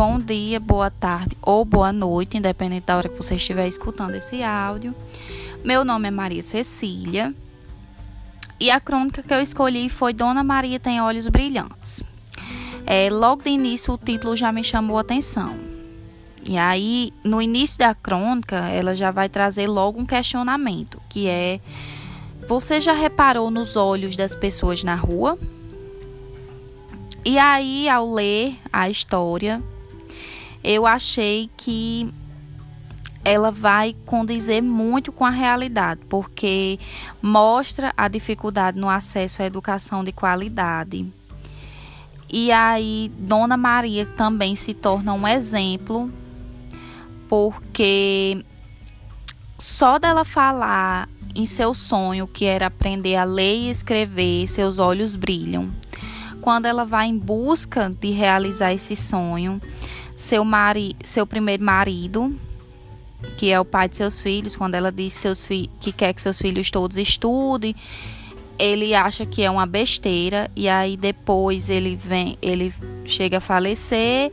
bom 0.00 0.18
dia, 0.18 0.58
boa 0.58 0.90
tarde 0.90 1.36
ou 1.42 1.62
boa 1.62 1.92
noite, 1.92 2.38
independente 2.38 2.86
da 2.86 2.96
hora 2.96 3.06
que 3.06 3.22
você 3.22 3.34
estiver 3.34 3.68
escutando 3.68 4.14
esse 4.14 4.42
áudio. 4.42 4.94
Meu 5.62 5.84
nome 5.84 6.08
é 6.08 6.10
Maria 6.10 6.40
Cecília 6.40 7.34
e 8.58 8.70
a 8.70 8.80
crônica 8.80 9.22
que 9.22 9.34
eu 9.34 9.42
escolhi 9.42 9.90
foi 9.90 10.14
Dona 10.14 10.42
Maria 10.42 10.80
tem 10.80 11.02
olhos 11.02 11.28
brilhantes. 11.28 12.02
É, 12.86 13.10
logo 13.10 13.42
de 13.42 13.50
início 13.50 13.92
o 13.92 13.98
título 13.98 14.34
já 14.34 14.50
me 14.50 14.64
chamou 14.64 14.96
a 14.96 15.02
atenção. 15.02 15.54
E 16.48 16.56
aí, 16.56 17.12
no 17.22 17.42
início 17.42 17.78
da 17.80 17.94
crônica, 17.94 18.56
ela 18.56 18.94
já 18.94 19.10
vai 19.10 19.28
trazer 19.28 19.66
logo 19.66 20.00
um 20.00 20.06
questionamento, 20.06 20.98
que 21.10 21.28
é: 21.28 21.60
Você 22.48 22.80
já 22.80 22.94
reparou 22.94 23.50
nos 23.50 23.76
olhos 23.76 24.16
das 24.16 24.34
pessoas 24.34 24.82
na 24.82 24.94
rua? 24.94 25.38
E 27.22 27.38
aí, 27.38 27.86
ao 27.86 28.10
ler 28.10 28.56
a 28.72 28.88
história, 28.88 29.62
eu 30.62 30.86
achei 30.86 31.50
que 31.56 32.12
ela 33.24 33.50
vai 33.50 33.94
condizer 34.06 34.62
muito 34.62 35.12
com 35.12 35.24
a 35.24 35.30
realidade, 35.30 36.00
porque 36.08 36.78
mostra 37.20 37.92
a 37.96 38.08
dificuldade 38.08 38.78
no 38.78 38.88
acesso 38.88 39.42
à 39.42 39.46
educação 39.46 40.02
de 40.02 40.12
qualidade. 40.12 41.06
E 42.32 42.50
aí, 42.52 43.10
Dona 43.18 43.56
Maria 43.56 44.06
também 44.06 44.54
se 44.54 44.72
torna 44.72 45.12
um 45.12 45.26
exemplo, 45.26 46.10
porque 47.28 48.42
só 49.58 49.98
dela 49.98 50.24
falar 50.24 51.08
em 51.34 51.44
seu 51.44 51.74
sonho, 51.74 52.26
que 52.26 52.44
era 52.44 52.66
aprender 52.66 53.16
a 53.16 53.24
ler 53.24 53.56
e 53.56 53.70
escrever, 53.70 54.46
seus 54.48 54.78
olhos 54.78 55.14
brilham 55.14 55.70
quando 56.40 56.66
ela 56.66 56.84
vai 56.84 57.06
em 57.06 57.18
busca 57.18 57.90
de 58.00 58.10
realizar 58.10 58.72
esse 58.72 58.96
sonho, 58.96 59.60
seu, 60.20 60.44
mari, 60.44 60.94
seu 61.02 61.26
primeiro 61.26 61.64
marido, 61.64 62.38
que 63.38 63.50
é 63.50 63.58
o 63.58 63.64
pai 63.64 63.88
de 63.88 63.96
seus 63.96 64.20
filhos, 64.20 64.54
quando 64.54 64.74
ela 64.74 64.92
diz 64.92 65.14
seus 65.14 65.46
que 65.46 65.92
quer 65.96 66.12
que 66.12 66.20
seus 66.20 66.38
filhos 66.38 66.70
todos 66.70 66.98
estudem, 66.98 67.74
ele 68.58 68.94
acha 68.94 69.24
que 69.24 69.42
é 69.42 69.50
uma 69.50 69.64
besteira 69.64 70.50
e 70.54 70.68
aí 70.68 70.94
depois 70.94 71.70
ele 71.70 71.96
vem, 71.96 72.36
ele 72.42 72.70
chega 73.06 73.38
a 73.38 73.40
falecer 73.40 74.30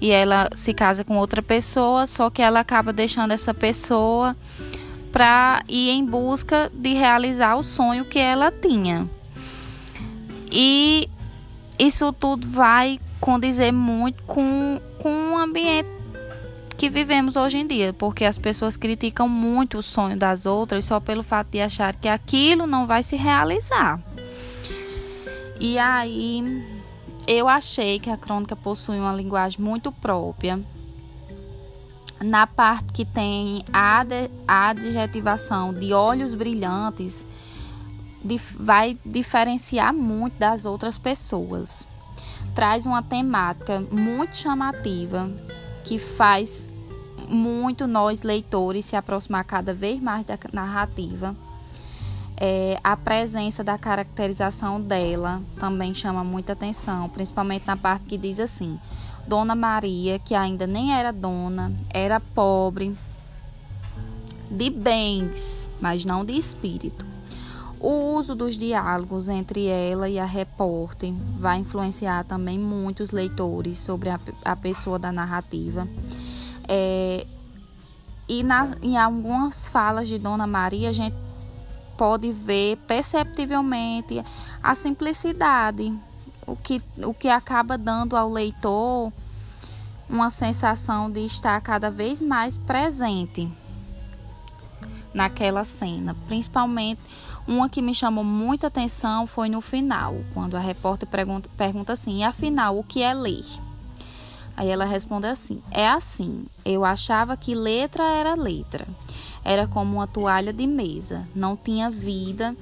e 0.00 0.10
ela 0.10 0.50
se 0.56 0.74
casa 0.74 1.04
com 1.04 1.16
outra 1.16 1.40
pessoa, 1.40 2.08
só 2.08 2.28
que 2.30 2.42
ela 2.42 2.58
acaba 2.58 2.92
deixando 2.92 3.30
essa 3.30 3.54
pessoa 3.54 4.36
para 5.12 5.62
ir 5.68 5.90
em 5.90 6.04
busca 6.04 6.68
de 6.74 6.94
realizar 6.94 7.54
o 7.54 7.62
sonho 7.62 8.04
que 8.04 8.18
ela 8.18 8.50
tinha. 8.50 9.08
E 10.50 11.08
isso 11.78 12.12
tudo 12.12 12.48
vai 12.48 12.98
condizer 13.20 13.72
muito 13.72 14.22
com, 14.24 14.80
com 14.98 15.32
o 15.32 15.38
ambiente 15.38 15.88
que 16.76 16.88
vivemos 16.88 17.34
hoje 17.34 17.58
em 17.58 17.66
dia, 17.66 17.92
porque 17.92 18.24
as 18.24 18.38
pessoas 18.38 18.76
criticam 18.76 19.28
muito 19.28 19.78
o 19.78 19.82
sonho 19.82 20.16
das 20.16 20.46
outras 20.46 20.84
só 20.84 21.00
pelo 21.00 21.24
fato 21.24 21.48
de 21.50 21.60
achar 21.60 21.94
que 21.94 22.06
aquilo 22.06 22.66
não 22.66 22.86
vai 22.86 23.02
se 23.02 23.16
realizar. 23.16 24.00
E 25.60 25.76
aí 25.76 26.64
eu 27.26 27.48
achei 27.48 27.98
que 27.98 28.08
a 28.08 28.16
crônica 28.16 28.54
possui 28.54 29.00
uma 29.00 29.12
linguagem 29.12 29.60
muito 29.60 29.90
própria. 29.90 30.64
Na 32.20 32.46
parte 32.46 32.92
que 32.92 33.04
tem 33.04 33.64
a 33.72 34.04
adjetivação 34.46 35.74
de 35.74 35.92
olhos 35.92 36.34
brilhantes, 36.34 37.26
vai 38.56 38.96
diferenciar 39.04 39.92
muito 39.92 40.38
das 40.38 40.64
outras 40.64 40.96
pessoas. 40.96 41.86
Traz 42.58 42.86
uma 42.86 43.04
temática 43.04 43.80
muito 43.88 44.34
chamativa 44.34 45.30
que 45.84 45.96
faz 45.96 46.68
muito 47.28 47.86
nós 47.86 48.24
leitores 48.24 48.84
se 48.84 48.96
aproximar 48.96 49.44
cada 49.44 49.72
vez 49.72 50.02
mais 50.02 50.26
da 50.26 50.36
narrativa. 50.52 51.36
É, 52.36 52.76
a 52.82 52.96
presença 52.96 53.62
da 53.62 53.78
caracterização 53.78 54.80
dela 54.80 55.40
também 55.60 55.94
chama 55.94 56.24
muita 56.24 56.52
atenção, 56.54 57.08
principalmente 57.08 57.64
na 57.64 57.76
parte 57.76 58.06
que 58.06 58.18
diz 58.18 58.40
assim: 58.40 58.76
Dona 59.24 59.54
Maria, 59.54 60.18
que 60.18 60.34
ainda 60.34 60.66
nem 60.66 60.92
era 60.92 61.12
dona, 61.12 61.72
era 61.90 62.18
pobre 62.18 62.92
de 64.50 64.68
bens, 64.68 65.68
mas 65.80 66.04
não 66.04 66.24
de 66.24 66.32
espírito. 66.32 67.06
O 67.80 68.16
uso 68.16 68.34
dos 68.34 68.56
diálogos 68.56 69.28
entre 69.28 69.66
ela 69.66 70.08
e 70.08 70.18
a 70.18 70.24
repórter 70.24 71.14
vai 71.38 71.58
influenciar 71.58 72.24
também 72.24 72.58
muitos 72.58 73.12
leitores 73.12 73.78
sobre 73.78 74.10
a, 74.10 74.18
a 74.44 74.56
pessoa 74.56 74.98
da 74.98 75.12
narrativa. 75.12 75.86
É, 76.66 77.24
e 78.28 78.42
na, 78.42 78.70
em 78.82 78.96
algumas 78.96 79.68
falas 79.68 80.08
de 80.08 80.18
Dona 80.18 80.46
Maria, 80.46 80.88
a 80.88 80.92
gente 80.92 81.16
pode 81.96 82.32
ver 82.32 82.76
perceptivelmente 82.86 84.24
a 84.62 84.74
simplicidade, 84.74 85.96
o 86.46 86.56
que, 86.56 86.82
o 86.98 87.14
que 87.14 87.28
acaba 87.28 87.78
dando 87.78 88.16
ao 88.16 88.28
leitor 88.28 89.12
uma 90.08 90.30
sensação 90.30 91.10
de 91.10 91.20
estar 91.20 91.60
cada 91.60 91.90
vez 91.90 92.20
mais 92.20 92.56
presente 92.56 93.50
naquela 95.12 95.64
cena, 95.64 96.14
principalmente 96.26 97.00
uma 97.48 97.68
que 97.68 97.80
me 97.80 97.94
chamou 97.94 98.22
muita 98.22 98.66
atenção 98.66 99.26
foi 99.26 99.48
no 99.48 99.62
final, 99.62 100.16
quando 100.34 100.54
a 100.54 100.60
repórter 100.60 101.08
pergunta, 101.08 101.48
pergunta 101.56 101.94
assim: 101.94 102.22
afinal, 102.22 102.78
o 102.78 102.84
que 102.84 103.02
é 103.02 103.14
ler? 103.14 103.44
Aí 104.54 104.68
ela 104.68 104.84
responde 104.84 105.26
assim: 105.26 105.62
é 105.70 105.88
assim, 105.88 106.44
eu 106.62 106.84
achava 106.84 107.36
que 107.38 107.54
letra 107.54 108.04
era 108.04 108.34
letra. 108.34 108.86
Era 109.42 109.66
como 109.66 109.94
uma 109.94 110.06
toalha 110.06 110.52
de 110.52 110.66
mesa, 110.66 111.26
não 111.34 111.56
tinha 111.56 111.90
vida. 111.90 112.54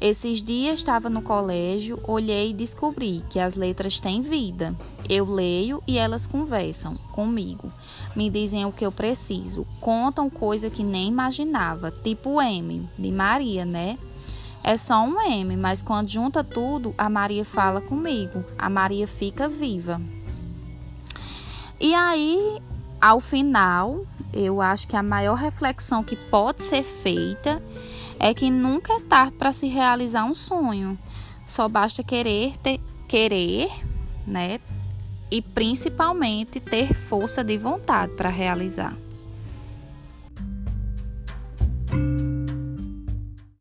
Esses 0.00 0.42
dias 0.42 0.80
estava 0.80 1.08
no 1.08 1.22
colégio, 1.22 2.00
olhei 2.04 2.50
e 2.50 2.54
descobri 2.54 3.22
que 3.30 3.38
as 3.38 3.54
letras 3.54 4.00
têm 4.00 4.20
vida. 4.20 4.74
Eu 5.08 5.24
leio 5.24 5.82
e 5.86 5.96
elas 5.98 6.26
conversam 6.26 6.96
comigo. 7.12 7.72
Me 8.14 8.28
dizem 8.28 8.66
o 8.66 8.72
que 8.72 8.84
eu 8.84 8.92
preciso, 8.92 9.66
contam 9.80 10.28
coisa 10.28 10.68
que 10.68 10.84
nem 10.84 11.08
imaginava, 11.08 11.90
tipo 11.90 12.40
M, 12.42 12.88
de 12.98 13.10
Maria, 13.10 13.64
né? 13.64 13.98
É 14.62 14.76
só 14.76 15.02
um 15.02 15.20
M, 15.20 15.56
mas 15.56 15.82
quando 15.82 16.10
junta 16.10 16.44
tudo, 16.44 16.94
a 16.98 17.08
Maria 17.08 17.44
fala 17.44 17.80
comigo. 17.80 18.44
A 18.58 18.68
Maria 18.68 19.08
fica 19.08 19.48
viva. 19.48 20.00
E 21.80 21.94
aí, 21.94 22.60
ao 23.00 23.20
final, 23.20 24.04
eu 24.32 24.60
acho 24.60 24.86
que 24.86 24.96
a 24.96 25.02
maior 25.02 25.36
reflexão 25.36 26.02
que 26.02 26.16
pode 26.16 26.62
ser 26.62 26.82
feita 26.82 27.62
é 28.18 28.34
que 28.34 28.50
nunca 28.50 28.92
é 28.94 29.00
tarde 29.00 29.36
para 29.36 29.52
se 29.52 29.68
realizar 29.68 30.24
um 30.24 30.34
sonho. 30.34 30.98
Só 31.46 31.68
basta 31.68 32.02
querer 32.02 32.56
ter, 32.58 32.80
querer, 33.06 33.70
né? 34.26 34.58
E 35.30 35.42
principalmente 35.42 36.58
ter 36.60 36.94
força 36.94 37.44
de 37.44 37.58
vontade 37.58 38.14
para 38.14 38.30
realizar. 38.30 38.96